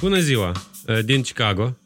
[0.00, 0.52] Bună ziua!
[1.04, 1.76] Din Chicago.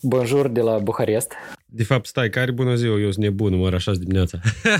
[0.00, 1.32] Bonjour de la Buharest.
[1.76, 4.38] De fapt, stai, care bună ziua, eu sunt nebun, ora 6 dimineața.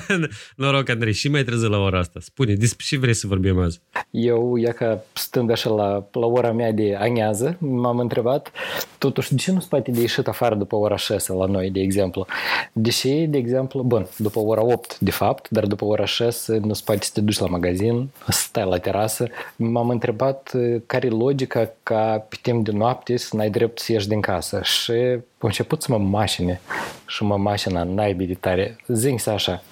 [0.57, 2.21] Noroc, Andrei, și mai trezit la ora asta.
[2.23, 3.81] Spune, despre ce vrei să vorbim azi?
[4.11, 8.53] Eu, ia că stând așa la, la ora mea de aniază, m-am întrebat,
[8.99, 12.27] totuși, de ce nu spate de ieșit afară după ora 6 la noi, de exemplu?
[12.73, 17.05] Deși, de exemplu, bun, după ora 8, de fapt, dar după ora 6 nu spate
[17.05, 19.27] să te duci la magazin, să stai la terasă.
[19.57, 20.53] M-am întrebat
[20.87, 24.61] care e logica ca pe timp de noapte să n-ai drept să ieși din casă
[24.63, 26.61] și am început să mă mașine
[27.07, 28.77] și mă mașina naibii de tare.
[28.89, 29.63] Zinc așa,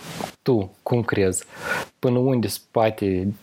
[0.43, 1.45] tu cum crezi?
[1.99, 3.35] Până unde spate,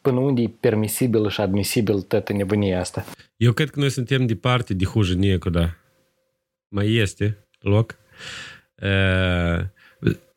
[0.00, 3.04] până unde e permisibil și admisibil toată nebunia asta?
[3.36, 5.14] Eu cred că noi suntem departe de hujă
[5.50, 5.74] da.
[6.68, 7.98] Mai este loc.
[8.82, 9.64] Uh,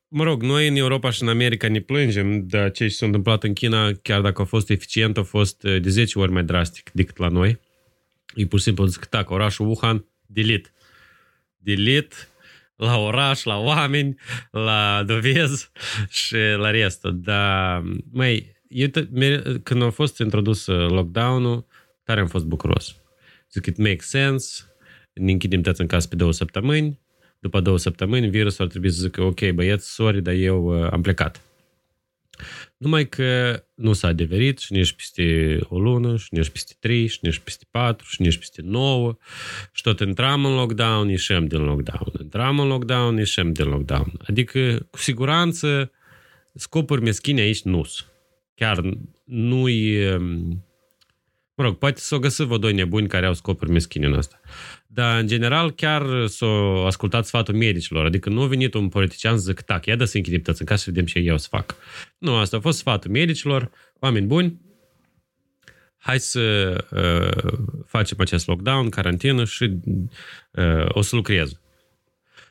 [0.07, 3.53] mă rog, noi în Europa și în America ne plângem de ce s-a întâmplat în
[3.53, 7.27] China, chiar dacă a fost eficient, a fost de 10 ori mai drastic decât la
[7.27, 7.59] noi.
[8.35, 10.71] E pur și simplu zic, tac, orașul Wuhan, delete
[11.63, 12.15] delete
[12.81, 14.15] la oraș, la oameni,
[14.51, 15.71] la dovezi
[16.09, 17.19] și la restul.
[17.21, 18.87] Dar, mai, eu
[19.63, 21.65] când a fost introdus lockdown-ul,
[22.03, 22.95] tare am fost bucuros.
[23.51, 24.63] Zic, it makes sense,
[25.13, 26.99] ne închidem toți în casă pe două săptămâni,
[27.39, 31.41] după două săptămâni virusul ar trebui să zică, ok, băieți, sorry, dar eu am plecat.
[32.77, 37.19] Numai că nu s-a adeverit și nici peste o lună, și nici peste trei, și
[37.21, 39.17] nici peste patru, și nici peste nouă.
[39.71, 42.11] Și tot intram în lockdown, ieșim din lockdown.
[42.21, 44.11] Intram în lockdown, ieșim din lockdown.
[44.27, 45.91] Adică, cu siguranță,
[46.53, 48.07] scopuri meschine aici nu sunt.
[48.55, 48.81] Chiar
[49.25, 49.97] nu-i...
[51.55, 54.39] Mă rog, poate să o găsă vă doi nebuni care au scopuri meschine în asta.
[54.93, 58.05] Dar, în general, chiar s-o ascultat sfatul medicilor.
[58.05, 60.83] Adică nu a venit un politician să zic, tac, ia dă să închidem în casă
[60.83, 61.75] să vedem ce eu să fac.
[62.17, 64.59] Nu, asta a fost sfatul medicilor, oameni buni,
[65.97, 67.53] hai să uh,
[67.85, 69.79] facem acest lockdown, carantină și
[70.51, 71.59] uh, o să lucrez.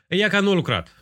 [0.07, 1.00] Ea ca nu a lucrat.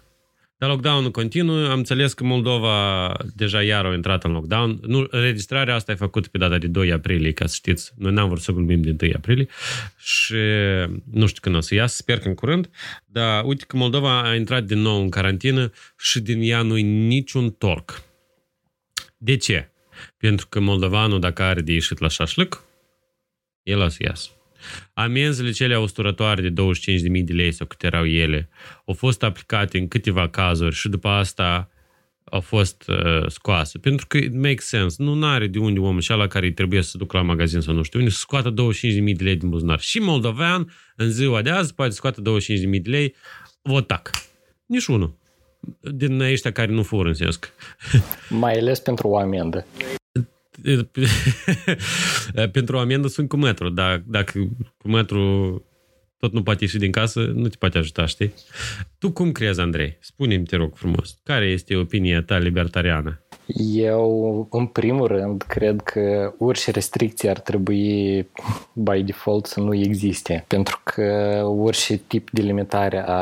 [0.60, 1.70] Dar lockdown-ul continuă.
[1.70, 4.80] Am înțeles că Moldova deja iar a intrat în lockdown.
[4.82, 7.92] Nu, înregistrarea asta e făcută pe data de 2 aprilie, ca să știți.
[7.98, 9.48] Noi n-am vrut să glumim din 1 aprilie
[9.98, 10.36] și
[11.12, 12.70] nu știu când o să iasă, sper că în curând.
[13.06, 17.52] Dar uite că Moldova a intrat din nou în carantină și din ea nu-i niciun
[17.52, 18.04] torc.
[19.18, 19.72] De ce?
[20.18, 22.64] Pentru că moldovanul, dacă are de ieșit la șașlăc,
[23.64, 24.30] el o să iasă.
[24.94, 28.50] Amenzile cele usturătoare de 25.000 de lei sau câte erau ele
[28.86, 31.70] au fost aplicate în câteva cazuri și după asta
[32.24, 33.78] au fost uh, scoase.
[33.78, 35.04] Pentru că it makes sense.
[35.04, 37.74] Nu are de unde omul și la care îi trebuie să ducă la magazin sau
[37.74, 38.56] nu știu unde să scoată 25.000
[39.16, 39.80] de lei din buzunar.
[39.80, 43.16] Și moldovean, în ziua de azi, poate scoate 25.000 de lei,
[43.62, 44.12] votac.
[44.66, 45.18] Nici unul
[45.80, 47.54] din ăștia care nu fură în sesc.
[48.30, 49.66] Mai ales pentru o amendă.
[52.52, 55.64] pentru o amendă sunt cu metru, dar dacă cu metru
[56.20, 58.34] tot nu poate ieși din casă, nu te poate ajuta, știi?
[58.98, 59.98] Tu cum crezi, Andrei?
[60.00, 63.22] Spune-mi, te rog frumos, care este opinia ta libertariană?
[63.74, 68.28] Eu, în primul rând, cred că orice restricție ar trebui,
[68.74, 70.46] by default, să nu existe.
[70.48, 73.16] Pentru că orice tip de limitare a,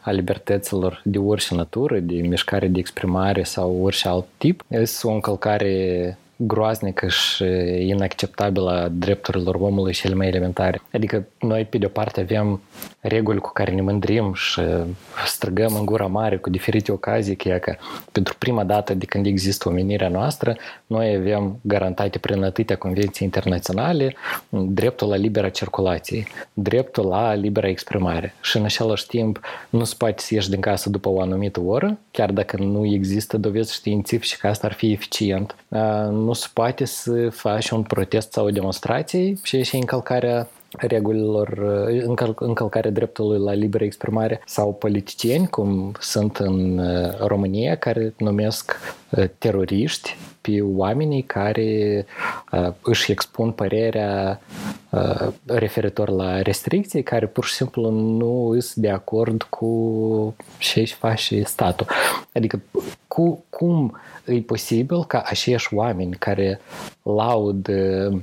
[0.00, 5.10] a libertăților de orice natură, de mișcare de exprimare sau orice alt tip, este o
[5.10, 7.44] încălcare groaznică și
[7.86, 10.80] inacceptabilă a drepturilor omului cele mai elementare.
[10.92, 12.60] Adică noi, pe de-o parte, avem
[13.00, 14.60] reguli cu care ne mândrim și
[15.26, 17.76] străgăm în gura mare cu diferite ocazii, că, că
[18.12, 20.56] pentru prima dată de când există omenirea noastră,
[20.86, 24.14] noi avem garantate prin atâtea convenții internaționale
[24.48, 29.40] dreptul la libera circulație, dreptul la libera exprimare și în același timp
[29.70, 33.36] nu se poate să ieși din casă după o anumită oră, chiar dacă nu există
[33.36, 35.56] dovezi științifice că asta ar fi eficient.
[36.28, 41.48] Nu se poate să faci un protest sau o demonstrație și și încălcarea regulilor,
[42.04, 46.80] încăl- încălcarea dreptului la liberă exprimare sau politicieni, cum sunt în
[47.26, 48.76] România, care numesc
[49.38, 52.06] teroriști pe oamenii care
[52.52, 54.40] uh, își expun părerea
[54.90, 60.94] uh, referitor la restricții, care pur și simplu nu sunt de acord cu ce își
[60.94, 61.86] face statul.
[62.34, 62.60] Adică
[63.06, 63.96] cu, cum
[64.32, 66.60] e posibil ca aceiași oameni care
[67.02, 68.18] laud uh,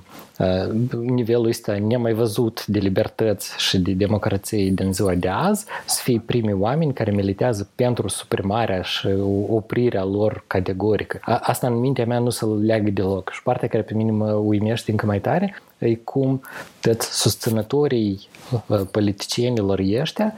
[1.00, 6.22] nivelul ăsta nemai văzut de libertăți și de democrație din ziua de azi să fie
[6.26, 9.08] primii oameni care militează pentru suprimarea și
[9.48, 11.20] oprirea lor categorică.
[11.24, 13.30] Asta în mintea mea nu se leagă deloc.
[13.32, 16.42] Și partea care pe mine mă uimește încă mai tare e cum
[16.82, 18.28] toți susținătorii
[18.92, 20.34] politicienilor ăștia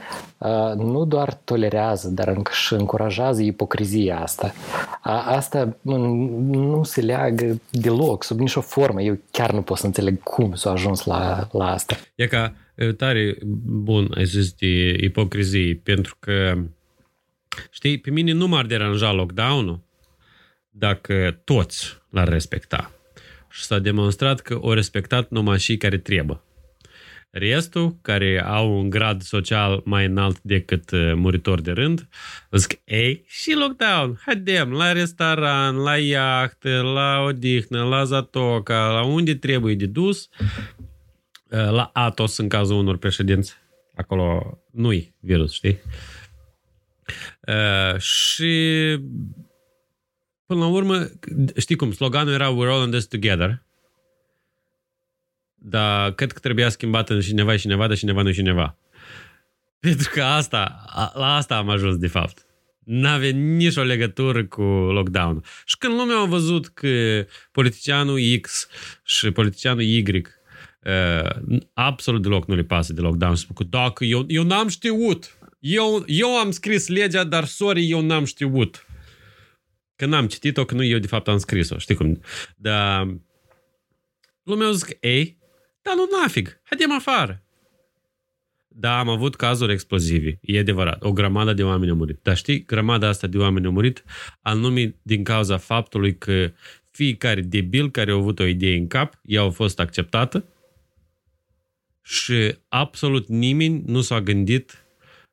[0.76, 4.52] nu doar tolerează, dar încă și încurajează ipocrizia asta.
[5.24, 9.02] Asta nu se leagă deloc, sub nicio formă.
[9.02, 11.96] Eu chiar nu pot să înțeleg cum s-a ajuns la, la asta.
[12.14, 16.54] E ca E tare bun, ai zis, de ipocrizie, pentru că,
[17.70, 19.80] știi, pe mine nu m-ar deranja lockdown-ul
[20.70, 22.92] dacă toți l-ar respecta.
[23.50, 26.40] Și s-a demonstrat că o respectat numai și care trebuie.
[27.30, 32.08] Restul, care au un grad social mai înalt decât uh, muritori de rând,
[32.50, 39.34] zic, ei, și lockdown, haidem, la restaurant, la iaht, la odihnă, la zatoca, la unde
[39.34, 40.28] trebuie de dus,
[41.50, 43.54] uh, la Atos în cazul unor președinți.
[43.94, 45.78] Acolo nu-i virus, știi?
[47.46, 48.52] Uh, și
[50.46, 51.10] până la urmă,
[51.56, 53.62] știi cum, sloganul era We're all in this together.
[55.58, 58.76] Dar cred că trebuia schimbat în cineva și cineva, dar cineva nu cineva.
[59.80, 60.84] Pentru că asta,
[61.14, 62.46] la asta am ajuns de fapt.
[62.84, 65.44] N-avea nici o legătură cu lockdown.
[65.64, 68.68] Și când lumea a văzut că politicianul X
[69.04, 70.02] și politicianul Y
[70.84, 75.38] uh, absolut deloc nu le pasă de lockdown, spun că dacă eu, eu n-am știut,
[75.58, 78.86] eu, eu am scris legea, dar sorry, eu n-am știut.
[79.96, 82.20] Că n-am citit-o, că nu eu de fapt am scris-o, știi cum?
[82.56, 83.16] Dar
[84.42, 85.37] lumea a zis că, ei,
[85.88, 87.42] dar nu nafig, haidem afară.
[88.68, 91.02] Da, am avut cazuri explozive, e adevărat.
[91.02, 92.18] O grămadă de oameni au murit.
[92.22, 94.04] Dar știi, grămada asta de oameni au murit
[94.42, 96.52] anume din cauza faptului că
[96.90, 100.44] fiecare debil care a avut o idee în cap, ea a fost acceptată
[102.02, 104.84] și absolut nimeni nu s-a gândit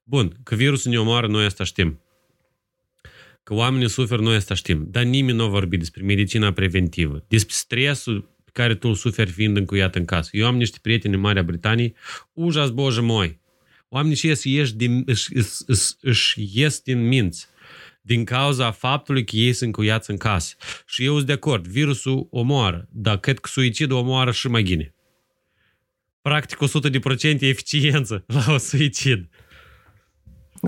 [0.04, 2.00] bun, că virusul ne omoară, noi asta știm.
[3.44, 4.88] Că oamenii suferă, noi asta știm.
[4.90, 9.58] Dar nimeni nu a vorbit despre medicina preventivă, despre stresul care tu îl suferi fiind
[9.58, 10.30] încuiat în casă.
[10.32, 11.94] Eu am niște prieteni în Marea Britanie,
[12.34, 13.40] uja zbojă moi.
[13.90, 17.48] Oamenii și își ies, din, își, își, își, își ies din minți
[18.06, 20.56] din cauza faptului că ei sunt cuiați în casă.
[20.86, 24.94] Și eu sunt de acord, virusul omoară, dar cred că suicidul omoară și mai ghine.
[26.22, 26.58] Practic
[27.38, 29.30] 100% eficiență la un suicid.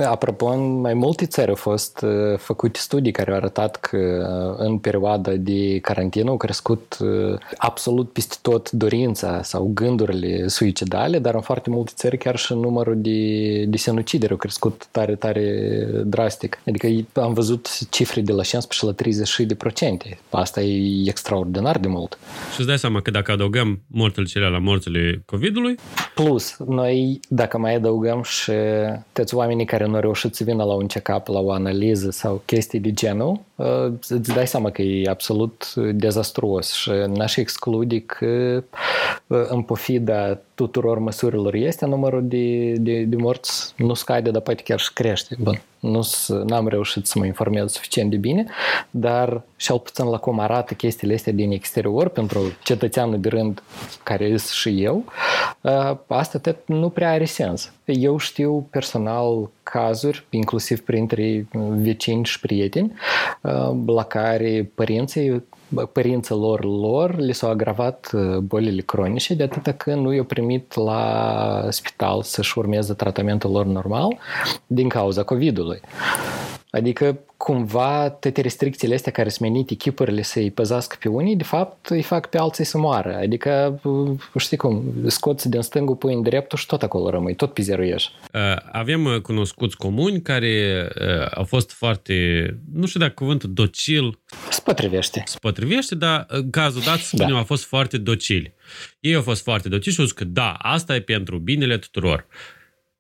[0.06, 4.66] Apropo, în mai multe țări au fost uh, făcute studii care au arătat că uh,
[4.66, 11.34] în perioada de carantină au crescut uh, absolut peste tot dorința sau gândurile suicidale, dar
[11.34, 15.70] în foarte multe țări chiar și numărul de, de sinucideri au crescut tare, tare
[16.04, 16.60] drastic.
[16.68, 16.88] Adică
[17.22, 20.20] am văzut cifre de la 15 la 30 de procente.
[20.30, 22.18] Asta e extraordinar de mult.
[22.54, 25.76] Și îți dai seama că dacă adăugăm morțile cele la morțile COVID-ului...
[26.16, 28.52] Plus, noi, dacă mai adăugăm și
[29.14, 32.80] toți oamenii care nu reușit să vină la un check-up, la o analiză sau chestii
[32.80, 33.40] de genul,
[34.10, 38.64] îți dai seama că e absolut dezastruos și n-aș exclude că
[39.28, 44.80] în pofida tuturor măsurilor este numărul de, de, de morți nu scade, dar poate chiar
[44.80, 45.36] și crește.
[45.40, 46.02] Bun, nu
[46.50, 48.46] am reușit să mă informez suficient de bine,
[48.90, 53.64] dar cel puțin la cum arată chestiile astea din exterior pentru cetățeanul de rând
[54.04, 55.04] care este și eu,
[56.08, 57.72] asta tot nu prea are sens.
[57.86, 62.94] Eu știu personal cazuri, inclusiv printre vecini și prieteni,
[63.86, 65.44] la care părinții
[65.92, 72.22] părinților lor li s-au agravat bolile cronice de atâta că nu i-au primit la spital
[72.22, 74.18] să-și urmeze tratamentul lor normal
[74.68, 75.80] din cauza COVID-ului.
[76.78, 81.88] Adică, cumva, toate restricțiile astea care sunt menite echipurile să-i păzească pe unii, de fapt,
[81.88, 83.16] îi fac pe alții să moară.
[83.16, 83.82] Adică,
[84.38, 87.84] știi cum, scoți din stângul, pui în dreptul și tot acolo rămâi, tot pe zero
[87.84, 88.10] ieși.
[88.72, 90.88] Avem cunoscuți comuni care
[91.34, 92.14] au fost foarte,
[92.74, 94.20] nu știu dacă cuvântul docil...
[94.50, 95.24] Spătrivește.
[95.26, 97.40] Spătrivește, dar în cazul dat, spunem, da.
[97.40, 98.54] a fost foarte docili.
[99.00, 102.28] Ei au fost foarte docili și au zis că da, asta e pentru binele tuturor.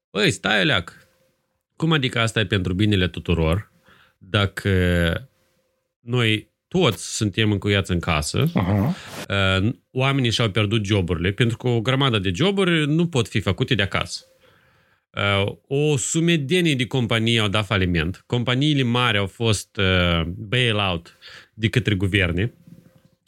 [0.10, 1.07] Păi, stai leac,
[1.78, 3.72] cum adică asta e pentru binele tuturor?
[4.18, 4.70] Dacă
[6.00, 8.94] noi toți suntem încuiați în casă, uh-huh.
[9.92, 13.82] oamenii și-au pierdut joburile, pentru că o grămadă de joburi nu pot fi făcute de
[13.82, 14.26] acasă.
[15.18, 18.24] Uh, o sumedenie de companii au dat faliment.
[18.26, 21.18] Companiile mari au fost uh, bail-out
[21.54, 22.54] de către guverne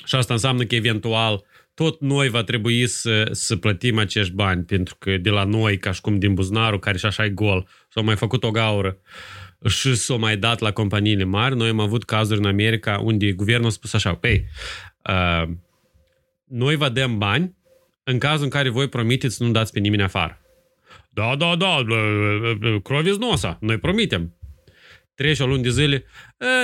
[0.06, 1.44] și asta înseamnă că eventual
[1.80, 5.92] tot noi va trebui să, să plătim acești bani, pentru că de la noi, ca
[5.92, 8.98] și cum din buzunarul, care și așa e gol, s-au mai făcut o gaură
[9.68, 11.56] și s-au mai dat la companiile mari.
[11.56, 14.46] Noi am avut cazuri în America unde guvernul a spus așa, păi,
[15.10, 15.50] uh,
[16.44, 17.56] noi vă dăm bani
[18.04, 20.42] în cazul în care voi promiteți să nu dați pe nimeni afară.
[21.10, 21.86] Da, da, da,
[22.84, 24.36] croviz nosa, noi promitem.
[25.16, 26.06] Trece o luni de zile,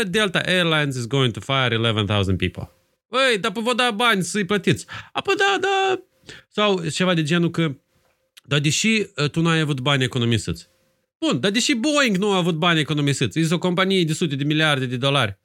[0.07, 2.74] Delta Airlines is going to fire 11,000 people.
[3.15, 4.85] Băi, dar vă da bani să-i plătiți.
[5.11, 6.03] Apă da, da.
[6.49, 7.75] Sau ceva de genul că,
[8.43, 10.67] dar deși tu n-ai avut bani economisiți.
[11.19, 14.43] Bun, dar deși Boeing nu a avut bani economisiți, este o companie de sute de
[14.43, 15.37] miliarde de dolari.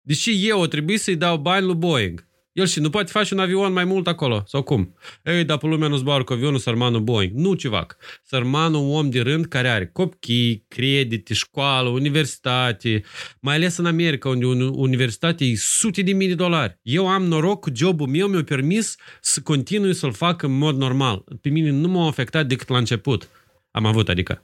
[0.00, 2.28] Deși eu o trebuie să-i dau bani lui Boeing.
[2.60, 4.94] El și nu poate face un avion mai mult acolo, sau cum?
[5.24, 7.32] Ei, dar pe lumea nu zboară cu avionul sărmanul Boeing.
[7.34, 7.96] Nu, civac.
[8.24, 13.02] Sărmanul om de rând care are copii, credite, școală, universitate,
[13.40, 16.78] mai ales în America, unde universitate e sute de mii de dolari.
[16.82, 21.24] Eu am noroc cu jobul meu, mi-a permis să continui să-l fac în mod normal.
[21.40, 23.28] Pe mine nu m-a afectat decât la început.
[23.70, 24.42] Am avut, adică.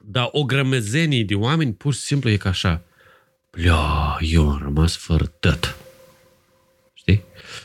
[0.00, 2.82] Dar o grămezenie de oameni pur și simplu e ca așa.
[3.50, 5.76] Bля, eu am rămas fără tot.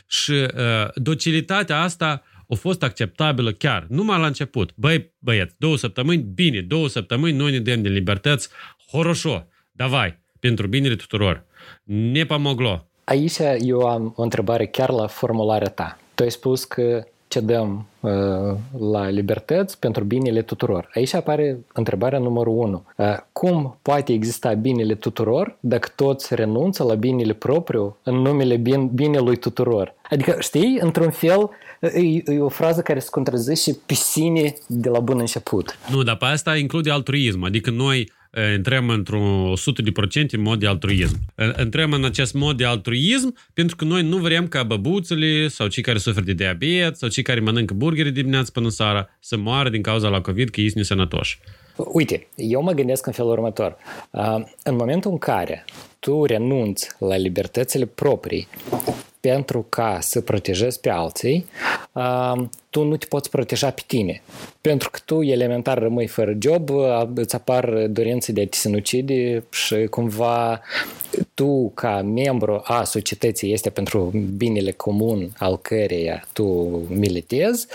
[0.06, 0.34] Știi?
[0.34, 4.70] Și uh, docilitatea asta a fost acceptabilă chiar, numai la început.
[4.74, 8.48] Băi, băieți, două săptămâni, bine, două săptămâni, noi ne dăm de libertăți,
[8.90, 11.44] horoșo, davai, pentru binele tuturor.
[11.84, 12.86] Ne pomoglo.
[13.04, 15.98] Aici eu am o întrebare chiar la formularea ta.
[16.14, 18.10] Tu ai spus că cedăm uh,
[18.90, 20.90] la libertăți pentru binele tuturor.
[20.94, 22.84] Aici apare întrebarea numărul 1.
[22.96, 28.90] Uh, cum poate exista binele tuturor dacă toți renunță la binele propriu în numele bin,
[28.94, 29.94] binelui tuturor?
[30.10, 31.50] Adică, știi, într-un fel,
[31.80, 35.78] e, e o frază care se contrazice pe sine de la bun început.
[35.90, 37.42] Nu, dar pe asta include altruism.
[37.42, 38.10] Adică noi
[38.56, 39.54] intrăm într-un
[40.28, 41.18] 100% în mod de altruism.
[41.62, 45.82] Intrăm în acest mod de altruism pentru că noi nu vrem ca băbuțele sau cei
[45.82, 49.82] care suferă de diabet sau cei care mănâncă burgeri dimineața până seara să moară din
[49.82, 51.38] cauza la COVID că ei sunt nesănătoși.
[51.76, 53.76] Uite, eu mă gândesc în felul următor.
[54.62, 55.64] În momentul în care
[55.98, 58.48] tu renunți la libertățile proprii
[59.28, 61.46] pentru ca să protejezi pe alții,
[62.70, 64.22] tu nu te poți proteja pe tine.
[64.60, 66.70] Pentru că tu elementar rămâi fără job,
[67.14, 70.60] îți apar dorințe de a te sinucide și cumva
[71.34, 76.44] tu ca membru a societății este pentru binele comun al căreia tu
[76.88, 77.66] militezi,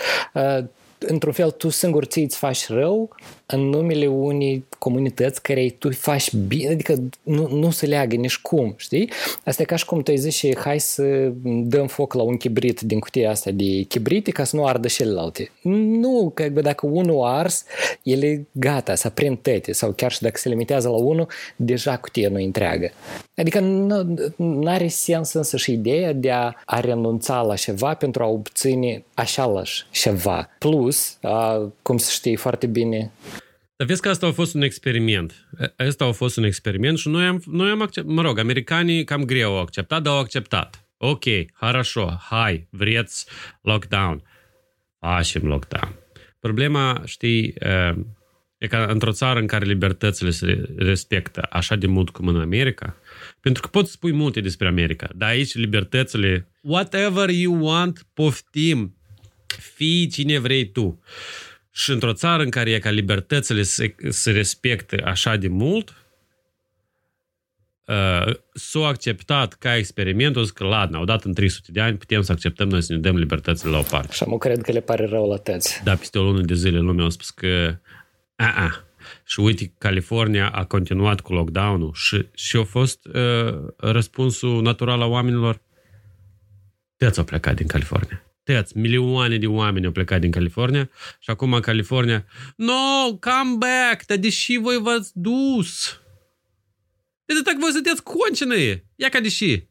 [0.98, 3.16] într-un fel tu singur ți îți faci rău
[3.50, 8.74] în numele unei comunități care tu faci bine, adică nu, nu se leagă nici cum,
[8.76, 9.10] știi?
[9.44, 12.36] Asta e ca și cum tu ai zis și hai să dăm foc la un
[12.36, 15.50] chibrit din cutia asta de chibrite ca să nu ardă celelalte.
[15.62, 17.64] Nu, că dacă unul a ars,
[18.02, 21.26] el e gata, să prind tete sau chiar și dacă se limitează la unul,
[21.56, 22.90] deja cutia nu întreagă.
[23.34, 23.60] Adică
[24.36, 29.04] nu are sens însă și ideea de a, a renunța la ceva pentru a obține
[29.14, 30.48] așa ceva.
[30.58, 33.10] Plus, a, cum să știi foarte bine,
[33.79, 35.47] dar vezi că asta a fost un experiment.
[35.77, 39.23] Asta a fost un experiment și noi am, noi am acceptat, mă rog, americanii cam
[39.23, 40.87] greu au acceptat, dar au acceptat.
[40.97, 41.23] Ok,
[41.53, 43.25] хорошо, hai, vreți
[43.61, 44.23] lockdown.
[44.99, 45.99] Facem lockdown.
[46.39, 47.53] Problema, știi,
[48.57, 52.97] e că într-o țară în care libertățile se respectă așa de mult cum în America,
[53.39, 58.97] pentru că poți spui multe despre America, dar aici libertățile, whatever you want, poftim,
[59.75, 61.03] fii cine vrei tu.
[61.70, 65.94] și într-o țară în care e ca libertățile se, se respectă așa de mult,
[67.86, 72.32] uh, s-a acceptat ca experiment, o că, ladna, odată în 300 de ani putem să
[72.32, 74.12] acceptăm noi să ne dăm libertățile la o parte.
[74.12, 75.80] Și nu cred că le pare rău la tăți.
[75.84, 77.78] Da, peste o lună de zile lumea a spus că
[78.36, 78.84] a-a.
[79.24, 85.06] Și uite, California a continuat cu lockdown-ul și, și a fost uh, răspunsul natural a
[85.06, 85.60] oamenilor.
[86.96, 91.52] Tăți au plecat din California tăți, milioane de oameni au plecat din California și acum
[91.52, 92.26] în California,
[92.56, 96.00] no, come back, dar deși voi v-ați dus.
[97.24, 99.58] De dacă voi sunteți concine, ia ca deși.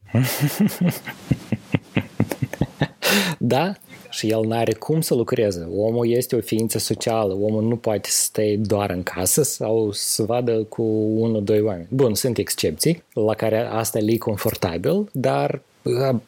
[3.53, 3.73] da,
[4.09, 5.67] și el nu are cum să lucreze.
[5.75, 10.23] Omul este o ființă socială, omul nu poate să stea doar în casă sau să
[10.23, 10.83] vadă cu
[11.15, 11.87] unul, doi oameni.
[11.89, 15.61] Bun, sunt excepții la care asta e confortabil, dar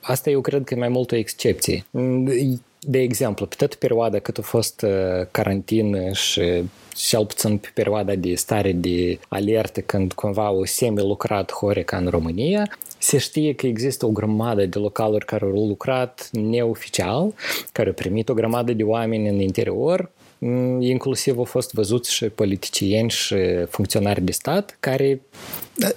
[0.02, 1.86] Asta eu cred că e mai mult o excepție.
[2.80, 8.16] De exemplu, pe toată perioada cât a fost uh, carantină și cel puțin pe perioada
[8.16, 14.06] de stare de alertă când cumva o semi-lucrat Horeca în România, se știe că există
[14.06, 17.34] o grămadă de localuri care au lucrat neoficial,
[17.72, 20.21] care au primit o grămadă de oameni în interior, mm,
[20.80, 23.36] inclusiv au fost văzuți și politicieni și
[23.70, 25.22] funcționari de stat care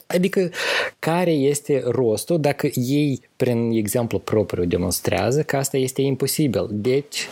[0.06, 0.50] Adică
[0.98, 6.66] care este rostul dacă ei, prin exemplu propriu, demonstrează că asta este imposibil.
[6.70, 7.28] Deci,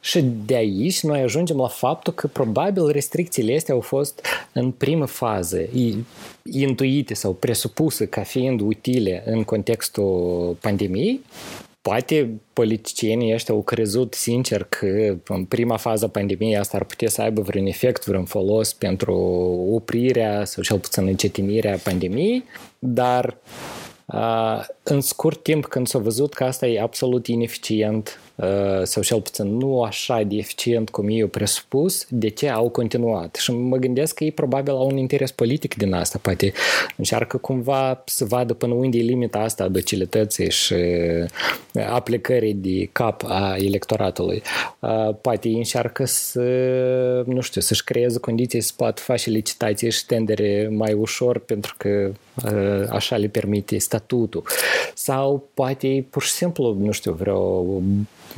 [0.00, 5.06] și de aici noi ajungem la faptul că probabil restricțiile astea au fost în primă
[5.06, 5.60] fază
[6.42, 11.20] intuite sau presupuse ca fiind utile în contextul pandemiei,
[11.84, 17.08] Poate politicienii ăștia au crezut sincer că în prima fază a pandemiei asta ar putea
[17.08, 19.14] să aibă vreun efect, vreun folos pentru
[19.70, 22.44] oprirea sau cel puțin încetinirea pandemiei,
[22.78, 23.36] dar
[24.82, 28.33] În scurt timp, când s-a văzut că asta e absolut ineficient Uh,
[28.82, 33.34] sau cel puțin nu așa de eficient cum eu presupus, de ce au continuat.
[33.34, 36.52] Și mă gândesc că ei probabil au un interes politic din asta, poate
[36.96, 40.74] încearcă cumva să vadă până unde e limita asta a docilității și
[41.88, 44.42] aplicării de cap a electoratului.
[44.78, 46.40] Uh, poate ei încearcă să,
[47.26, 52.12] nu știu, să-și creeze condiții să poată face licitații și tendere mai ușor pentru că
[52.44, 54.42] uh, așa le permite statutul.
[54.94, 57.64] Sau poate pur și simplu, nu știu, vreo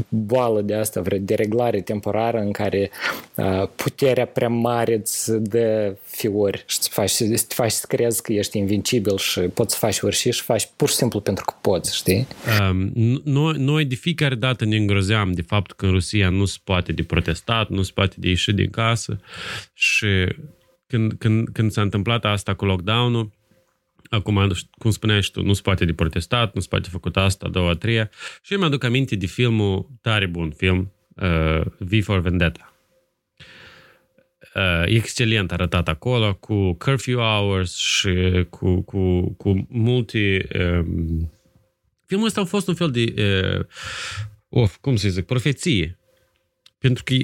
[0.08, 2.90] boală de asta, vreo dereglare temporară în care
[3.34, 8.32] uh, puterea prea mare îți dă fiori și îți faci, îți faci să crezi că
[8.32, 11.96] ești invincibil și poți să faci orice și faci pur și simplu pentru că poți,
[11.96, 12.26] știi?
[12.70, 12.90] Um,
[13.24, 16.92] noi, noi de fiecare dată ne îngrozeam de faptul că în Rusia nu se poate
[16.92, 19.20] de protestat, nu se poate de ieșit din casă
[19.72, 20.06] și
[20.86, 23.30] când, când, când s-a întâmplat asta cu lockdown-ul,
[24.10, 27.46] Acum, cum spuneai și tu, nu se poate de protestat, nu se poate făcut asta,
[27.46, 28.10] a doua, a treia.
[28.42, 32.70] Și eu mi-aduc aminte de filmul, tare bun film, uh, V for Vendetta.
[34.54, 40.38] Uh, excelent arătat acolo, cu curfew hours și cu, cu, cu multi...
[40.58, 41.32] Um,
[42.06, 43.14] filmul ăsta a fost un fel de...
[43.16, 43.64] Uh,
[44.48, 45.98] of, cum să zic, profeție
[46.86, 47.14] pentru că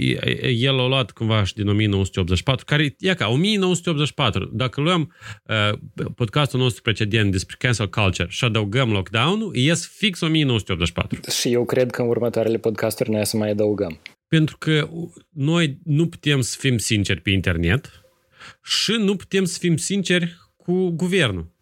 [0.49, 5.15] el a luat cumva și din 1984, care, e ca, 1984, dacă luăm
[5.47, 5.79] uh,
[6.15, 11.31] podcastul nostru precedent despre cancel culture și adăugăm lockdown-ul, ies fix 1984.
[11.31, 13.99] Și eu cred că în următoarele podcasturi noi să mai adăugăm.
[14.29, 14.89] Pentru că
[15.33, 17.91] noi nu putem să fim sinceri pe internet
[18.63, 21.53] și nu putem să fim sinceri cu guvernul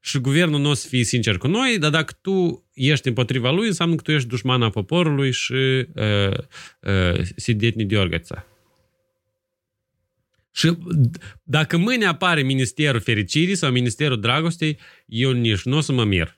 [0.00, 3.66] și guvernul nu o să fie sincer cu noi, dar dacă tu ești împotriva lui,
[3.66, 5.52] înseamnă că tu ești dușmana poporului și
[5.94, 6.38] uh,
[6.80, 8.46] uh, sidetni de orgăța.
[10.50, 10.78] Și
[11.42, 16.36] dacă mâine apare Ministerul Fericirii sau Ministerul Dragostei, eu nici nu o să mă mir.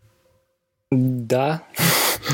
[1.27, 1.67] Da.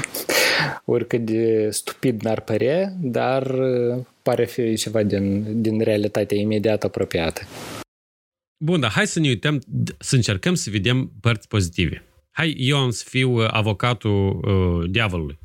[0.85, 7.40] Oricât de stupid n-ar părea, dar uh, pare fi ceva din, din realitatea imediat apropiată.
[8.56, 9.62] Bun, dar hai să ne uităm,
[9.99, 12.04] să încercăm să vedem părți pozitive.
[12.33, 15.39] Hai, eu am să fiu uh, avocatul uh, diavolului.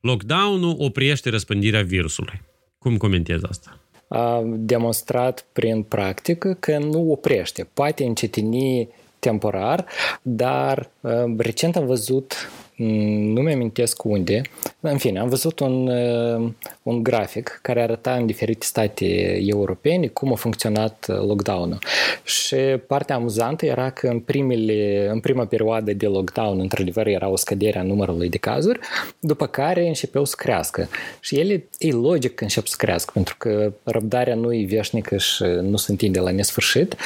[0.00, 2.42] Lockdown-ul oprește răspândirea virusului.
[2.78, 3.78] Cum comentezi asta?
[4.08, 7.68] A demonstrat prin practică că nu oprește.
[7.74, 8.88] Poate încetini
[9.18, 9.86] temporar,
[10.22, 12.34] dar uh, recent am văzut
[12.69, 14.40] Mm, nu mi-amintesc unde.
[14.80, 16.50] În fine, am văzut un, uh,
[16.82, 21.78] un grafic care arăta în diferite state europene cum a funcționat uh, lockdown-ul.
[22.24, 27.36] Și partea amuzantă era că în, primele, în prima perioadă de lockdown, într-adevăr, era o
[27.36, 28.78] scădere a numărului de cazuri,
[29.18, 30.88] după care începeau să crească.
[31.20, 35.42] Și ele, e logic că încep să crească, pentru că răbdarea nu e veșnică și
[35.42, 36.96] nu se întinde la nesfârșit.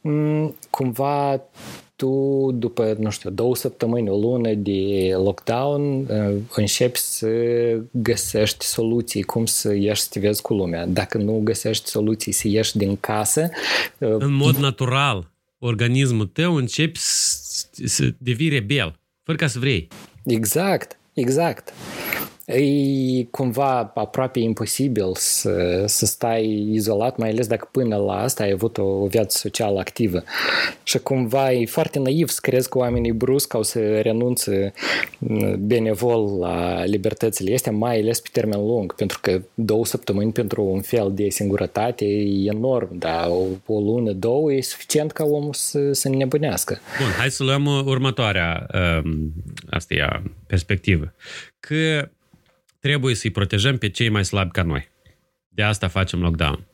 [0.00, 1.40] Mm, cumva
[1.98, 7.28] tu, după, nu știu, două săptămâni, o lună de lockdown, uh, începi să
[7.90, 10.86] găsești soluții, cum să ieși să te vezi cu lumea.
[10.86, 13.48] Dacă nu găsești soluții să ieși din casă...
[13.98, 16.98] Uh, În mod natural, organismul tău începi
[17.84, 19.88] să devii rebel, fără ca să vrei.
[20.24, 21.72] Exact, exact
[22.56, 28.50] e cumva aproape imposibil să, să stai izolat, mai ales dacă până la asta ai
[28.50, 30.22] avut o viață socială activă.
[30.82, 34.72] Și cumva e foarte naiv să crezi că oamenii brusc au să renunțe
[35.58, 40.80] benevol la libertățile astea, mai ales pe termen lung, pentru că două săptămâni pentru un
[40.80, 45.92] fel de singurătate e enorm, dar o, o lună, două e suficient ca omul să,
[45.92, 46.78] să nebunească.
[46.98, 48.66] Bun, hai să luăm următoarea
[49.04, 49.32] um,
[49.70, 51.14] asta e perspectivă.
[51.60, 52.08] Că
[52.78, 54.88] trebuie să-i protejăm pe cei mai slabi ca noi.
[55.48, 56.66] De asta facem lockdown.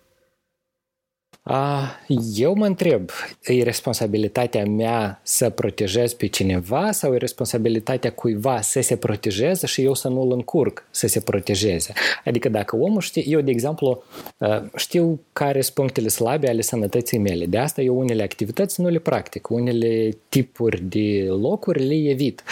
[2.35, 3.11] Eu mă întreb,
[3.43, 9.83] e responsabilitatea mea să protejez pe cineva sau e responsabilitatea cuiva să se protejeze și
[9.83, 11.93] eu să nu-l încurc să se protejeze?
[12.25, 14.05] Adică dacă omul știe, eu de exemplu
[14.77, 18.99] știu care sunt punctele slabe ale sănătății mele, de asta eu unele activități nu le
[18.99, 22.43] practic, unele tipuri de locuri le evit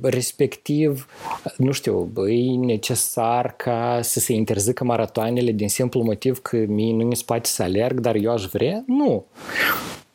[0.00, 1.08] respectiv,
[1.56, 7.04] nu știu, e necesar ca să se interzică maratoanele din simplu motiv că mie nu
[7.04, 8.84] mi se poate să alerg, dar eu aș vrea?
[8.86, 9.24] Nu.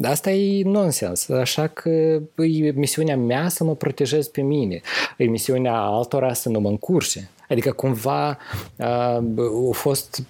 [0.03, 1.89] Asta e nonsens, așa că
[2.35, 4.81] e misiunea mea să mă protejez pe mine,
[5.17, 7.29] e misiunea altora să nu mă încurce.
[7.49, 8.37] Adică cumva
[8.77, 9.23] a, a
[9.71, 10.23] fost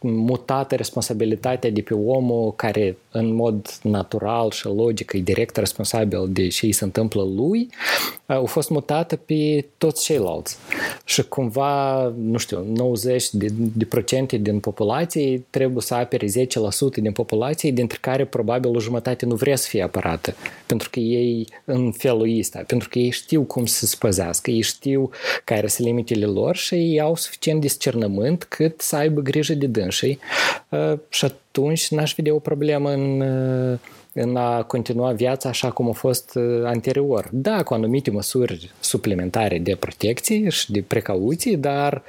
[0.00, 6.48] mutată responsabilitatea de pe omul care în mod natural și logic e direct responsabil de
[6.48, 7.68] ce îi se întâmplă lui,
[8.26, 10.56] a fost mutată pe toți ceilalți.
[11.04, 16.30] Și cumva, nu știu, 90 de, de procente din populație trebuie să apere 10%
[16.94, 20.34] din populație, dintre care probabil o jumătate nu vrea să fie apărată.
[20.66, 24.60] Pentru că ei în felul ăsta, pentru că ei știu cum să se păzească, ei
[24.60, 25.10] știu
[25.44, 30.18] care sunt limitele lor și ei au suficient discernământ cât să aibă grijă de dânsii.
[31.08, 33.22] Și atunci n-aș vedea o problemă în
[34.14, 37.28] în a continua viața așa cum a fost anterior.
[37.30, 42.02] Da, cu anumite măsuri suplimentare de protecție și de precauții, dar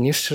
[0.00, 0.30] nici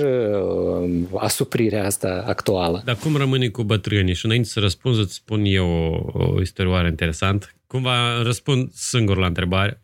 [1.14, 2.82] asuprirea asta actuală.
[2.84, 4.14] Dar cum rămâne cu bătrânii?
[4.14, 7.50] Și înainte să răspund, îți spun eu o, o istorioară interesantă.
[7.66, 9.80] Cumva răspund singur la întrebare.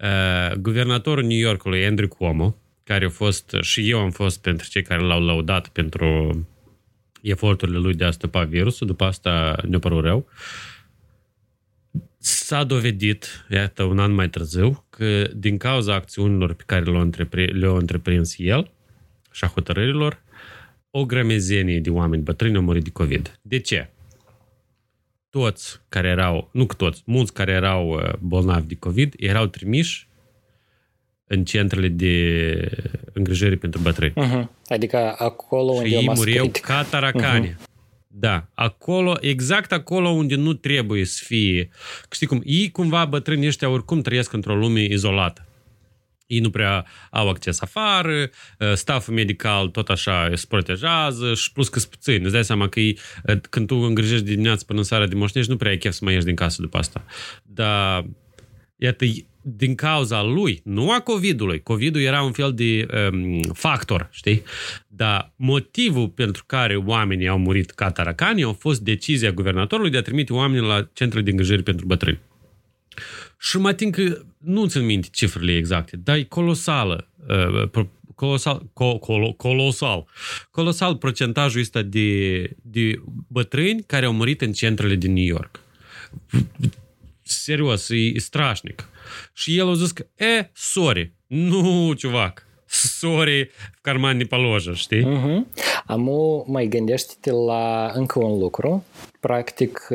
[0.00, 4.82] Uh, guvernatorul New Yorkului, Andrew Cuomo, care a fost, și eu am fost pentru cei
[4.82, 6.38] care l-au laudat pentru
[7.24, 10.28] eforturile lui de a stăpa virusul, după asta ne-a părut rău.
[12.18, 17.58] S-a dovedit, iată, un an mai târziu, că din cauza acțiunilor pe care le-a, întrepri,
[17.58, 18.70] le-a întreprins el
[19.32, 20.22] și a hotărârilor,
[20.90, 23.38] o grămezenie de oameni bătrâni au murit de COVID.
[23.42, 23.90] De ce?
[25.30, 30.08] Toți care erau, nu că toți, mulți care erau uh, bolnavi de COVID erau trimiși
[31.26, 34.12] în centrele de îngrijire pentru bătrâni.
[34.12, 34.53] Uh-huh.
[34.68, 37.52] Adică acolo și unde ei e mureau ca taracane.
[37.52, 37.72] Uh-huh.
[38.16, 41.68] Da, acolo, exact acolo unde nu trebuie să fie.
[42.10, 45.46] Știi cum, ei cumva bătrânii ăștia oricum trăiesc într-o lume izolată.
[46.26, 48.30] Ei nu prea au acces afară,
[48.74, 52.24] staful medical tot așa se protejează și plus că sunt puțini.
[52.24, 52.98] Îți dai seama că ei,
[53.50, 56.12] când tu îngrijești dimineața până în seara de moșnești, nu prea ai chef să mai
[56.12, 57.04] ieși din casă după asta.
[57.42, 58.04] Dar,
[58.76, 59.04] iată,
[59.46, 61.62] din cauza lui, nu a COVID-ului.
[61.62, 64.42] COVID-ul era un fel de um, factor, știi?
[64.88, 70.02] Dar motivul pentru care oamenii au murit ca taracani a fost decizia guvernatorului de a
[70.02, 72.18] trimite oamenii la centrele de îngrijire pentru bătrâni.
[73.38, 77.08] Și mă ating că nu țin minte cifrele exacte, dar e colosală.
[77.74, 77.84] Uh,
[78.14, 80.06] colosal, co, colo, colosal.
[80.50, 85.60] Colosal procentajul ăsta de, de bătrâni care au murit în centrele din New York
[87.33, 88.89] Serios, e strașnic.
[89.33, 95.03] Și el a zis că, e, sorry, nu, ciuvac, sorry, в карман не положишь, știi?
[95.03, 95.63] Uh-huh.
[95.85, 98.83] Amu, mai gândește-te la încă un lucru.
[99.19, 99.87] Practic,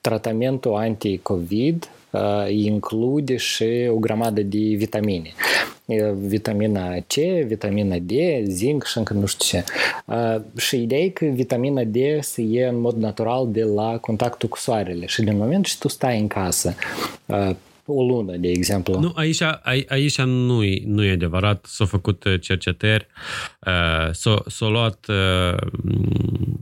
[0.00, 5.32] tratamentul anti-COVID uh, include și o grămadă de vitamine.
[6.19, 7.13] Vitamina C,
[7.45, 8.11] vitamina D,
[8.43, 9.63] zinc și încă nu știu ce.
[10.05, 14.49] Uh, și ideea e că vitamina D se ie în mod natural de la contactul
[14.49, 16.75] cu soarele și din moment ce tu stai în casă
[17.25, 17.49] uh,
[17.91, 18.99] o lună, de exemplu.
[18.99, 19.41] Nu, aici,
[19.87, 21.65] aici nu, e, nu e adevărat.
[21.69, 23.07] S-au făcut uh, cercetări,
[23.65, 25.57] uh, s-au, s-au luat uh,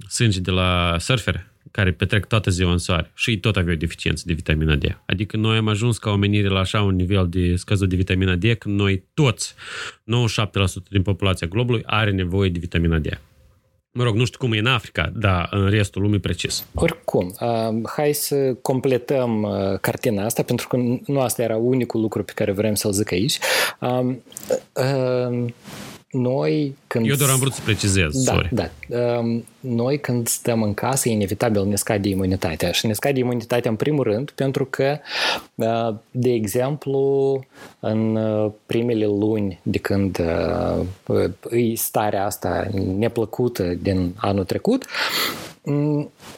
[0.07, 4.23] sânge de la surferi care petrec toată ziua în soare și ei tot aveau deficiență
[4.25, 4.83] de vitamina D.
[5.05, 8.43] Adică noi am ajuns ca omenire la așa un nivel de scăzut de vitamina D
[8.57, 9.55] că noi toți, 97%
[10.89, 13.07] din populația globului are nevoie de vitamina D.
[13.97, 16.65] Mă rog, nu știu cum e în Africa, dar în restul lumii precis.
[16.73, 22.23] Oricum, uh, hai să completăm uh, cartina asta, pentru că nu asta era unicul lucru
[22.23, 23.37] pe care vrem să-l zic aici.
[23.79, 24.15] Uh,
[24.73, 25.45] uh,
[26.11, 27.07] noi când...
[27.07, 28.49] Eu doar am vrut să precizez, da, sorry.
[28.51, 28.69] Da,
[29.59, 32.71] Noi când stăm în casă, inevitabil ne scade imunitatea.
[32.71, 34.99] Și ne scade imunitatea în primul rând pentru că,
[36.11, 37.43] de exemplu,
[37.79, 38.19] în
[38.65, 40.21] primele luni de când
[41.49, 42.67] e starea asta
[42.97, 44.85] neplăcută din anul trecut,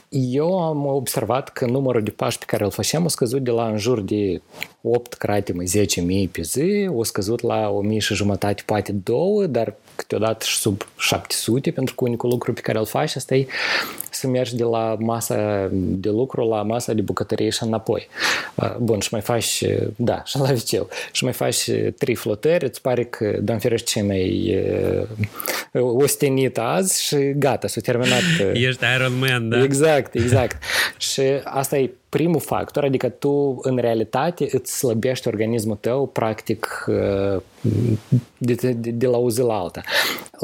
[0.09, 3.67] eu am observat că numărul de pași pe care îl facem a scăzut de la
[3.67, 4.41] în jur de
[4.81, 10.45] 8 cratime, 10.000 pe zi, a scăzut la 1.000 și jumătate, poate două, dar câteodată
[10.45, 13.47] și sub 700, pentru că unicul lucru pe care îl faci asta e
[14.11, 18.07] să mergi de la masa de lucru la masa de bucătărie și înapoi.
[18.79, 19.63] Bun, și mai faci,
[19.95, 24.01] da, și la viceu, și mai faci trei flotări, îți pare că, doamne ferește, ce
[24.01, 24.59] mai
[25.73, 28.21] ostenit azi și gata, s-a terminat.
[28.53, 29.63] Ești Iron Man, da?
[29.63, 30.63] Exact, exact.
[30.97, 36.85] și asta e primul factor, adică tu în realitate îți slăbești organismul tău practic
[38.37, 39.81] de, de, de la o zi la alta.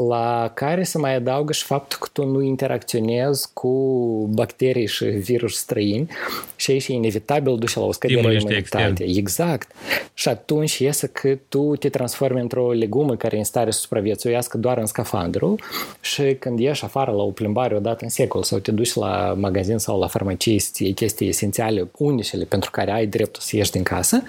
[0.08, 3.70] La care se mai adaugă și faptul că tu nu interacționezi cu
[4.32, 6.08] bacterii și virus străini
[6.56, 9.04] și aici e inevitabil duce la o scădere imunitate.
[9.04, 9.72] Exact.
[10.14, 14.58] Și atunci iese că tu te transformi într-o legumă care e în stare să supraviețuiască
[14.58, 15.58] doar în scafandru
[16.00, 19.78] și când ieși afară la o plimbare odată în secol sau te duci la magazin
[19.78, 21.54] sau la farmacie să iei chestii esențiale,
[21.96, 24.22] unicele pentru care ai dreptul să ieși din casă,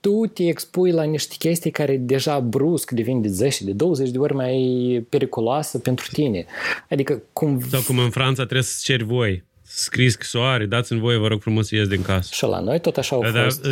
[0.00, 4.18] tu te expui la niște chestii care deja brusc devin de 10, de 20 de
[4.18, 6.44] ori mai periculoasă pentru tine.
[6.90, 7.60] Adică cum...
[7.70, 11.68] Sau cum în Franța trebuie să ceri voi scris scrisoare, dați-mi voie, vă rog frumos
[11.68, 12.30] să ies din casă.
[12.32, 13.66] Și la noi tot așa au Dar, fost.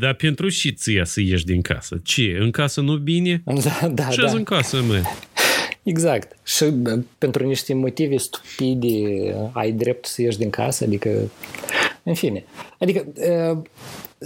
[0.00, 2.00] dar pentru și ție să ieși din casă?
[2.02, 2.36] Ce?
[2.40, 3.42] În casă nu bine?
[3.64, 4.30] Da, da, Ce da.
[4.30, 5.02] în casă, mă?
[5.82, 6.36] Exact.
[6.44, 8.88] Și bă, pentru niște motive stupide
[9.52, 11.30] ai drept să ieși din casă, adică,
[12.04, 12.44] în fine.
[12.78, 13.58] Adică, uh,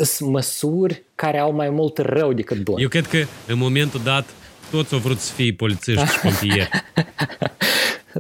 [0.05, 2.79] sunt măsuri care au mai mult rău decât bun.
[2.81, 4.29] Eu cred că în momentul dat
[4.71, 6.71] toți au vrut să fie polițiști și pompieri.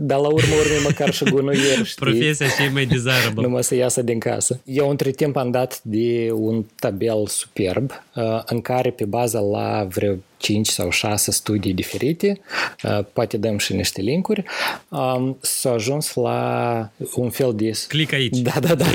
[0.00, 2.06] Dar la urmă urmei măcar și gunoieri, știi?
[2.06, 3.42] Profesia cea mai desirable.
[3.42, 4.60] Numai să iasă din casă.
[4.64, 9.86] Eu între timp am dat de un tabel superb uh, în care pe baza la
[9.90, 12.40] vreo 5 sau 6 studii diferite,
[12.84, 14.42] uh, poate dăm și niște linkuri,
[14.88, 17.70] um, s-a ajuns la un fel de...
[17.88, 18.36] Clic aici.
[18.36, 18.86] Da, da, da.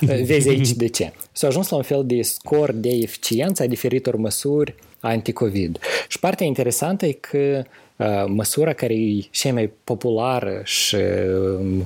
[0.24, 1.12] Vezi aici de ce.
[1.32, 5.78] S-a ajuns la un fel de scor de eficiență a diferitor măsuri anti-COVID.
[6.08, 7.64] Și partea interesantă e că uh,
[8.26, 11.84] măsura care e cea mai populară și uh,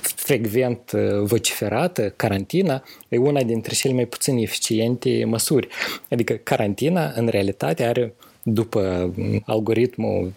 [0.00, 5.68] frecvent uh, vociferată, carantina, e una dintre cele mai puțin eficiente măsuri.
[6.10, 9.12] Adică carantina, în realitate, are după
[9.46, 10.32] algoritmul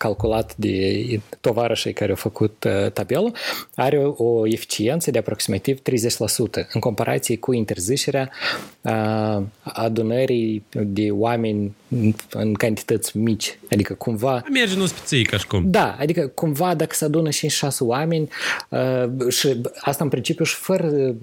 [0.00, 3.32] calculat de tovarășii care au făcut uh, tabelul,
[3.74, 5.82] are o eficiență de aproximativ 30%
[6.72, 8.30] în comparație cu interzicerea
[8.80, 11.74] uh, adunării de oameni
[12.30, 13.58] în cantități mici.
[13.70, 14.44] Adică cumva...
[14.52, 15.70] Merge în ospiții ca și cum.
[15.70, 17.32] Da, adică cumva dacă se adună 5-6
[17.78, 18.28] oameni
[18.68, 21.14] uh, și asta în principiu și fără,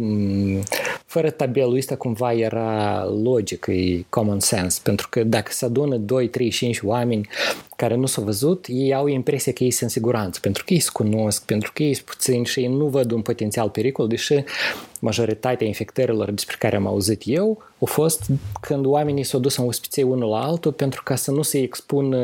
[1.06, 6.28] fără tabelul ăsta cumva era logic, e common sense, pentru că dacă se adună 2,
[6.30, 7.28] 3, 5 oameni
[7.78, 10.80] care nu s-au văzut, ei au impresia că ei sunt în siguranță, pentru că ei
[10.80, 14.34] se cunosc, pentru că ei sunt puțini și ei nu văd un potențial pericol, deși
[15.00, 18.22] majoritatea infectărilor despre care am auzit eu au fost
[18.62, 22.18] când oamenii s-au dus în ospiței unul la altul pentru ca să nu se expună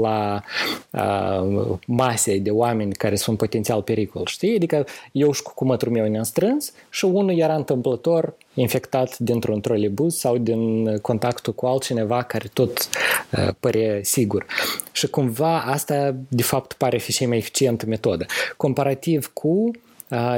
[0.00, 0.42] la
[0.90, 4.54] uh, mase de oameni care sunt potențial pericol, știi?
[4.54, 10.18] Adică eu și cu cumătul meu ne-am strâns și unul era întâmplător infectat dintr-un trolebus
[10.18, 14.46] sau din contactul cu altcineva care tot uh, părea sigur.
[14.92, 18.26] Și cumva asta de fapt pare fi cea mai eficientă metodă.
[18.56, 19.70] Comparativ cu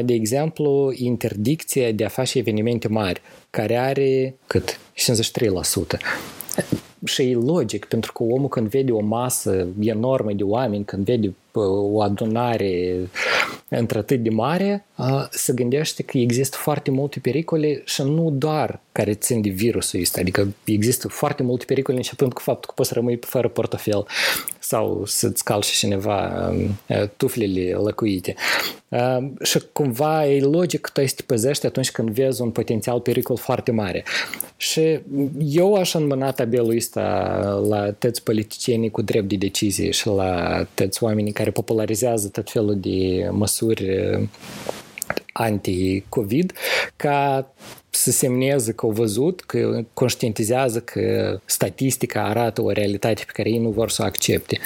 [0.05, 4.79] de exemplu, interdicția de a face evenimente mari, care are cât?
[4.95, 5.99] 53%.
[7.05, 11.35] Și e logic, pentru că omul când vede o masă enormă de oameni, când vede
[11.57, 12.97] o adunare
[13.69, 14.85] într-atât de mare,
[15.31, 20.21] se gândește că există foarte multe pericole și nu doar care țin de virusul ăsta,
[20.21, 24.07] adică există foarte multe pericole începând cu faptul că poți să rămâi fără portofel
[24.59, 26.53] sau să-ți calci cineva
[27.17, 28.35] tuflele lăcuite.
[29.43, 33.71] Și cumva e logic că tu te păzești atunci când vezi un potențial pericol foarte
[33.71, 34.05] mare.
[34.57, 35.01] Și
[35.39, 36.94] eu aș înmâna tabelul ăsta
[37.69, 42.81] la toți politicienii cu drept de decizie și la toți oamenii care popularizează tot felul
[42.81, 43.87] de măsuri
[45.33, 46.53] anti-COVID
[46.97, 47.53] ca
[47.91, 53.59] să semneze că au văzut, că conștientizează că statistica arată o realitate pe care ei
[53.59, 54.59] nu vor să o accepte.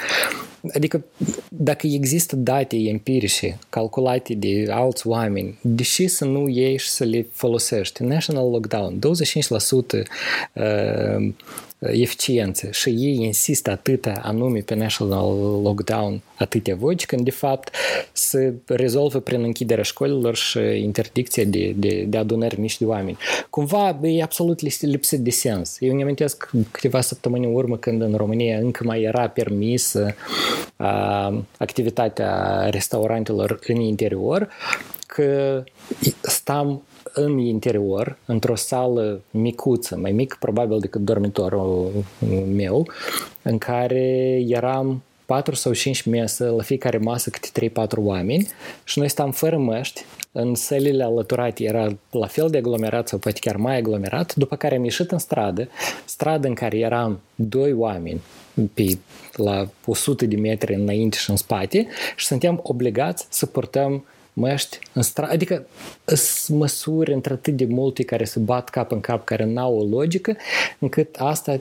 [0.74, 1.04] Adică
[1.48, 7.26] dacă există date empirice calculate de alți oameni, deși să nu ieși și să le
[7.32, 8.02] folosești.
[8.02, 9.00] National Lockdown, 25%
[10.52, 11.34] uh,
[11.78, 17.74] eficiență și ei insistă atâta anume pe national lockdown atâtea voci, când de fapt
[18.12, 23.18] se rezolvă prin închiderea școlilor și interdicția de, de, de adunări mici de oameni.
[23.50, 25.76] Cumva e absolut lipsit de sens.
[25.80, 30.14] Eu îmi amintesc câteva săptămâni în urmă când în România încă mai era permisă
[30.76, 34.48] uh, activitatea restaurantelor în interior,
[35.06, 35.64] că
[36.20, 36.82] stam
[37.24, 41.90] în interior, într-o sală micuță, mai mic probabil decât dormitorul
[42.54, 42.88] meu,
[43.42, 48.48] în care eram 4 sau 5 mese, la fiecare masă câte 3-4 oameni
[48.84, 53.38] și noi stam fără măști, în sălile alăturate era la fel de aglomerat sau poate
[53.40, 55.68] chiar mai aglomerat, după care am ieșit în stradă,
[56.04, 58.20] stradă în care eram doi oameni
[58.74, 58.98] pe,
[59.32, 64.04] la 100 de metri înainte și în spate și suntem obligați să purtăm
[64.38, 65.66] măști în stradă, adică
[66.04, 70.36] sunt măsuri într-atât de multe care se bat cap în cap, care n-au o logică,
[70.78, 71.60] încât asta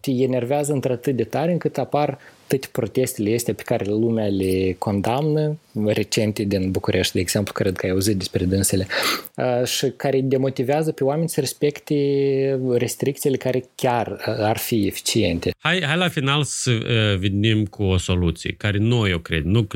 [0.00, 5.58] te enervează într-atât de tare încât apar toate protestele astea pe care lumea le condamnă,
[5.86, 8.86] recente din București, de exemplu, cred că ai auzit despre dânsele,
[9.64, 11.94] și care demotivează pe oameni să respecte
[12.76, 15.50] restricțiile care chiar ar fi eficiente.
[15.58, 19.44] Hai, hai la final să uh, venim cu o soluție, care noi o cred.
[19.44, 19.66] Nu,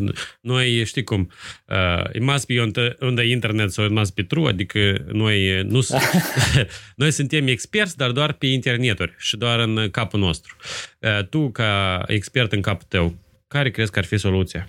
[0.41, 1.31] noi, știi cum,
[1.69, 5.05] uh, it must be on the, on the internet so it must be true, adică
[5.13, 5.81] noi, nu,
[6.97, 10.57] noi suntem experți, dar doar pe interneturi și doar în capul nostru.
[10.99, 13.15] Uh, tu, ca expert în capul tău,
[13.49, 14.67] care crezi că ar fi soluția?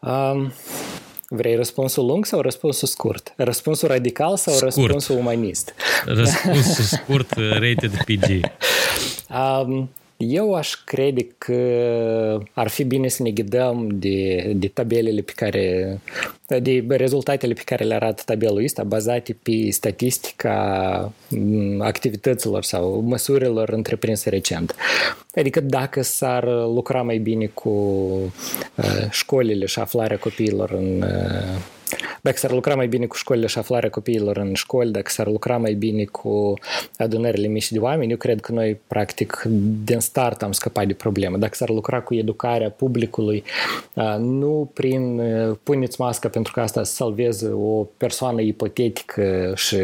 [0.00, 0.52] Um,
[1.28, 3.32] Vrei răspunsul lung sau răspunsul scurt?
[3.36, 4.72] Răspunsul radical sau scurt.
[4.72, 5.74] răspunsul umanist?
[6.04, 8.40] Răspunsul scurt, rated PG.
[9.30, 11.58] Um, eu aș crede că
[12.52, 15.98] ar fi bine să ne ghidăm de, de tabelele pe care,
[16.46, 21.12] de rezultatele pe care le arată tabelul ăsta, bazate pe statistica
[21.78, 24.74] activităților sau măsurilor întreprinse recent.
[25.34, 31.74] Adică dacă s-ar lucra mai bine cu uh, școlile și aflarea copiilor în uh,
[32.20, 35.56] dacă s-ar lucra mai bine cu școlile și aflarea copiilor în școli, dacă s-ar lucra
[35.56, 36.54] mai bine cu
[36.96, 39.42] adunările mici de oameni, eu cred că noi, practic,
[39.84, 41.36] din start am scăpat de problemă.
[41.36, 43.44] Dacă s-ar lucra cu educarea publicului,
[44.18, 45.22] nu prin
[45.62, 49.76] puneți mască pentru că asta salveze o persoană ipotetică și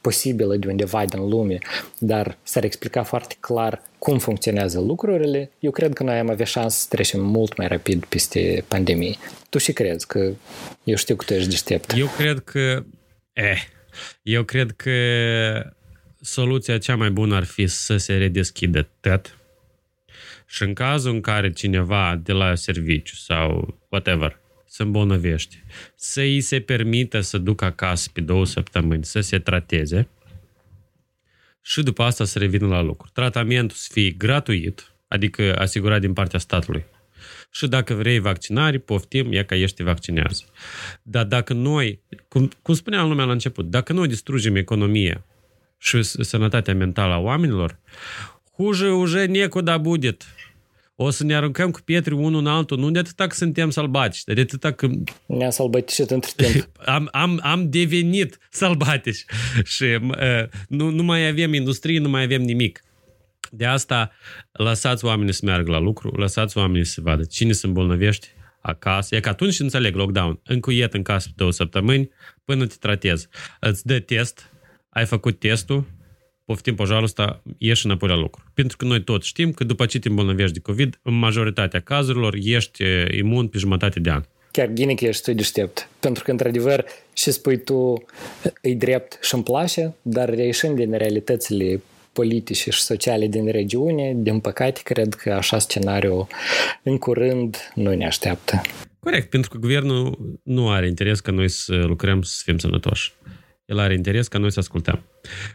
[0.00, 1.58] posibilă de undeva din lume,
[1.98, 6.78] dar s-ar explica foarte clar cum funcționează lucrurile, eu cred că noi am avea șansă
[6.78, 9.16] să trecem mult mai rapid peste pandemie.
[9.48, 10.32] Tu și crezi că
[10.84, 11.92] eu știu că tu ești deștept.
[11.96, 12.84] Eu cred că
[13.32, 13.62] eh,
[14.22, 14.92] eu cred că
[16.20, 19.38] soluția cea mai bună ar fi să se redeschidă tot
[20.46, 26.40] și în cazul în care cineva de la serviciu sau whatever se îmbolnăvește, să îi
[26.40, 30.08] se permită să ducă acasă pe două săptămâni, să se trateze,
[31.61, 33.09] și după asta să revină la lucru.
[33.13, 36.85] Tratamentul să fie gratuit, adică asigurat din partea statului.
[37.51, 40.43] Și dacă vrei vaccinare, poftim, e ca ești te vaccinează.
[41.01, 45.25] Dar dacă noi, cum, cum spuneam lumea la început, dacă noi distrugem economia
[45.77, 47.79] și sănătatea mentală a oamenilor,
[48.57, 50.25] hуже уже некуда будет
[51.02, 54.24] o să ne aruncăm cu pietre unul în altul, nu de atâta că suntem sălbatici,
[54.24, 54.88] dar de atâta că...
[55.26, 56.68] Ne-am sălbaticit între timp.
[56.84, 59.24] am, am, am devenit sălbatici
[59.64, 62.84] și uh, nu, nu mai avem industrie, nu mai avem nimic.
[63.50, 64.10] De asta
[64.52, 68.26] lăsați oamenii să meargă la lucru, lăsați oamenii să vadă cine se îmbolnăvește
[68.60, 69.16] acasă.
[69.16, 70.40] E că atunci înțeleg lockdown.
[70.44, 72.10] Încuiet în casă două săptămâni
[72.44, 73.28] până te tratezi.
[73.60, 74.50] Îți dă test,
[74.88, 75.84] ai făcut testul,
[76.52, 78.42] poftim pojarul ăsta, ieși înapoi la lucru.
[78.54, 82.34] Pentru că noi toți știm că după ce te îmbolnăvești de COVID, în majoritatea cazurilor
[82.42, 82.82] ești
[83.18, 84.22] imun pe jumătate de an.
[84.50, 85.88] Chiar bine că ești tu deștept.
[86.00, 88.04] Pentru că, într-adevăr, și spui tu,
[88.60, 94.40] e drept și îmi place, dar reieșind din realitățile politice și sociale din regiune, din
[94.40, 96.26] păcate, cred că așa scenariu
[96.82, 98.60] în curând nu ne așteaptă.
[99.00, 103.12] Corect, pentru că guvernul nu are interes ca noi să lucrăm să fim sănătoși
[103.72, 105.04] el are interes ca noi să ascultăm.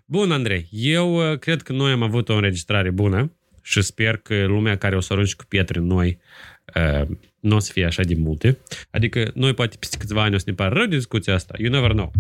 [0.06, 4.46] Bun, Andrei, eu uh, cred că noi am avut o înregistrare bună și sper că
[4.46, 6.18] lumea care o să arunci cu pietre noi
[6.76, 7.08] uh,
[7.40, 8.58] nu o să fie așa de multe.
[8.92, 11.54] Adică noi poate peste câțiva ani o să ne pară rău de discuția asta.
[11.58, 12.12] You never know.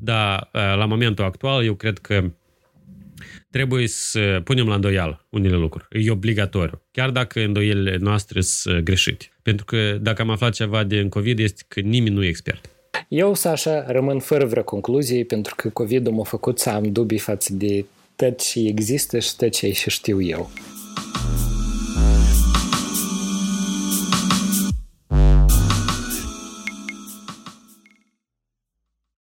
[0.00, 2.32] Dar uh, la momentul actual eu cred că
[3.50, 5.86] trebuie să punem la îndoială unele lucruri.
[5.90, 6.82] E obligatoriu.
[6.90, 9.30] Chiar dacă îndoielile noastre sunt greșite.
[9.42, 12.71] Pentru că dacă am aflat ceva de COVID este că nimeni nu e expert.
[13.08, 17.52] Eu, Sasha, rămân fără vreo concluzie pentru că COVID-ul m-a făcut să am dubii față
[17.52, 17.84] de
[18.16, 20.50] tot ce există și tot ce și știu eu.